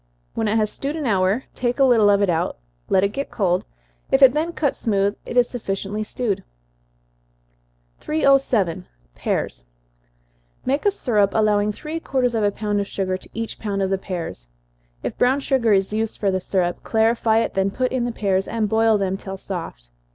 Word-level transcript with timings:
When 0.33 0.47
it 0.47 0.55
has 0.57 0.71
stewed 0.71 0.95
an 0.95 1.05
hour, 1.05 1.43
take 1.53 1.77
a 1.77 1.83
little 1.83 2.09
of 2.09 2.23
it 2.23 2.29
out, 2.31 2.57
let 2.89 3.03
it 3.03 3.09
get 3.09 3.29
cold 3.29 3.65
if 4.11 4.23
it 4.23 4.33
then 4.33 4.51
cuts 4.51 4.79
smooth, 4.79 5.15
it 5.27 5.37
is 5.37 5.47
sufficiently 5.47 6.03
stewed. 6.03 6.43
307. 7.99 8.87
Pears. 9.13 9.65
Make 10.65 10.87
a 10.87 10.91
syrup, 10.91 11.35
allowing 11.35 11.71
three 11.71 11.99
quarters 11.99 12.33
of 12.33 12.43
a 12.43 12.49
pound 12.49 12.79
of 12.81 12.87
sugar 12.87 13.15
to 13.15 13.29
each 13.35 13.59
pound 13.59 13.83
of 13.83 13.91
the 13.91 13.99
pears. 13.99 14.47
If 15.03 15.19
brown 15.19 15.39
sugar 15.39 15.71
is 15.71 15.93
used 15.93 16.17
for 16.19 16.31
the 16.31 16.39
syrup, 16.41 16.81
clarify 16.81 17.37
it, 17.37 17.53
then 17.53 17.69
put 17.69 17.91
in 17.91 18.05
the 18.05 18.11
pears, 18.11 18.47
and 18.47 18.67
boil 18.67 18.97
them 18.97 19.17
till 19.17 19.37
soft. 19.37 19.91